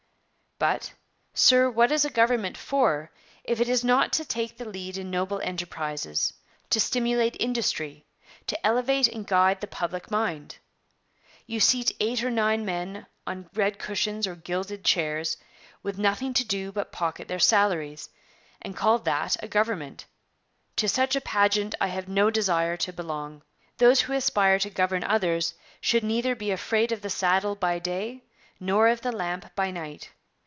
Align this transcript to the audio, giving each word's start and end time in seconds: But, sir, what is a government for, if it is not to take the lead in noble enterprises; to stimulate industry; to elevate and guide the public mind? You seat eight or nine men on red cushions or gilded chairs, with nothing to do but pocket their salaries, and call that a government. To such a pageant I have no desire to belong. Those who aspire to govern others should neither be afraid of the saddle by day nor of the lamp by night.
But, 0.59 0.93
sir, 1.33 1.71
what 1.71 1.91
is 1.91 2.05
a 2.05 2.11
government 2.11 2.55
for, 2.55 3.09
if 3.43 3.59
it 3.59 3.67
is 3.67 3.83
not 3.83 4.13
to 4.13 4.23
take 4.23 4.57
the 4.57 4.69
lead 4.69 4.95
in 4.95 5.09
noble 5.09 5.39
enterprises; 5.41 6.33
to 6.69 6.79
stimulate 6.79 7.35
industry; 7.39 8.05
to 8.45 8.63
elevate 8.63 9.07
and 9.07 9.25
guide 9.25 9.59
the 9.59 9.65
public 9.65 10.11
mind? 10.11 10.59
You 11.47 11.59
seat 11.59 11.93
eight 11.99 12.23
or 12.23 12.29
nine 12.29 12.63
men 12.63 13.07
on 13.25 13.49
red 13.55 13.79
cushions 13.79 14.27
or 14.27 14.35
gilded 14.35 14.85
chairs, 14.85 15.35
with 15.81 15.97
nothing 15.97 16.31
to 16.35 16.45
do 16.45 16.71
but 16.71 16.91
pocket 16.91 17.27
their 17.27 17.39
salaries, 17.39 18.11
and 18.61 18.77
call 18.77 18.99
that 18.99 19.43
a 19.43 19.47
government. 19.47 20.05
To 20.75 20.87
such 20.87 21.15
a 21.15 21.21
pageant 21.21 21.73
I 21.81 21.87
have 21.87 22.07
no 22.07 22.29
desire 22.29 22.77
to 22.77 22.93
belong. 22.93 23.41
Those 23.79 24.01
who 24.01 24.13
aspire 24.13 24.59
to 24.59 24.69
govern 24.69 25.03
others 25.05 25.55
should 25.79 26.03
neither 26.03 26.35
be 26.35 26.51
afraid 26.51 26.91
of 26.91 27.01
the 27.01 27.09
saddle 27.09 27.55
by 27.55 27.79
day 27.79 28.21
nor 28.59 28.89
of 28.89 29.01
the 29.01 29.11
lamp 29.11 29.55
by 29.55 29.71
night. 29.71 30.11